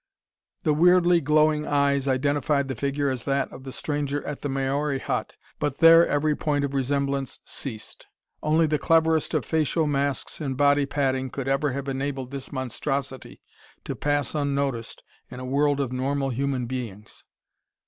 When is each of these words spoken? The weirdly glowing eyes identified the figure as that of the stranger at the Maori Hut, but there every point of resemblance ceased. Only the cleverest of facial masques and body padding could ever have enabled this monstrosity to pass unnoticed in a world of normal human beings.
The 0.63 0.73
weirdly 0.73 1.21
glowing 1.21 1.67
eyes 1.67 2.07
identified 2.07 2.67
the 2.67 2.73
figure 2.75 3.07
as 3.11 3.23
that 3.25 3.51
of 3.51 3.65
the 3.65 3.71
stranger 3.71 4.25
at 4.25 4.41
the 4.41 4.49
Maori 4.49 4.97
Hut, 4.97 5.35
but 5.59 5.77
there 5.77 6.07
every 6.07 6.35
point 6.35 6.65
of 6.65 6.73
resemblance 6.73 7.39
ceased. 7.45 8.07
Only 8.41 8.65
the 8.65 8.79
cleverest 8.79 9.35
of 9.35 9.45
facial 9.45 9.85
masques 9.85 10.41
and 10.41 10.57
body 10.57 10.87
padding 10.87 11.29
could 11.29 11.47
ever 11.47 11.73
have 11.73 11.87
enabled 11.87 12.31
this 12.31 12.51
monstrosity 12.51 13.43
to 13.85 13.95
pass 13.95 14.33
unnoticed 14.33 15.03
in 15.29 15.39
a 15.39 15.45
world 15.45 15.79
of 15.79 15.91
normal 15.93 16.31
human 16.31 16.65
beings. 16.65 17.23